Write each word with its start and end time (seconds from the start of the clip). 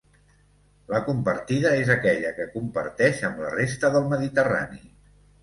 La 0.93 1.01
compartida 1.09 1.73
és 1.81 1.91
aquella 1.97 2.31
que 2.39 2.47
comparteix 2.55 3.21
amb 3.31 3.45
la 3.45 3.53
resta 3.59 3.93
del 3.99 4.11
mediterrani. 4.17 4.83